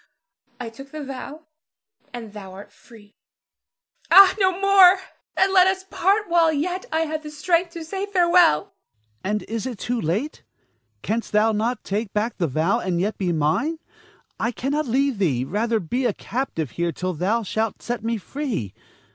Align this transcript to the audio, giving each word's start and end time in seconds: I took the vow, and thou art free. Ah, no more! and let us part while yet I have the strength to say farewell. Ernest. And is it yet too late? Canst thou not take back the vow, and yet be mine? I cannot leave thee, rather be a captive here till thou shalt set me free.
I 0.59 0.69
took 0.69 0.89
the 0.89 1.03
vow, 1.03 1.41
and 2.11 2.33
thou 2.33 2.53
art 2.53 2.71
free. 2.71 3.13
Ah, 4.09 4.33
no 4.39 4.59
more! 4.59 4.97
and 5.37 5.53
let 5.53 5.67
us 5.67 5.83
part 5.91 6.27
while 6.27 6.51
yet 6.51 6.87
I 6.91 7.01
have 7.01 7.21
the 7.21 7.29
strength 7.29 7.73
to 7.73 7.85
say 7.85 8.07
farewell. 8.07 8.61
Ernest. 8.61 8.71
And 9.23 9.43
is 9.43 9.67
it 9.67 9.69
yet 9.73 9.77
too 9.77 10.01
late? 10.01 10.43
Canst 11.03 11.31
thou 11.33 11.51
not 11.51 11.83
take 11.83 12.11
back 12.13 12.35
the 12.39 12.47
vow, 12.47 12.79
and 12.79 12.99
yet 12.99 13.19
be 13.19 13.31
mine? 13.31 13.77
I 14.39 14.51
cannot 14.51 14.87
leave 14.87 15.19
thee, 15.19 15.45
rather 15.45 15.79
be 15.79 16.07
a 16.07 16.13
captive 16.13 16.71
here 16.71 16.91
till 16.91 17.13
thou 17.13 17.43
shalt 17.43 17.83
set 17.83 18.03
me 18.03 18.17
free. 18.17 18.73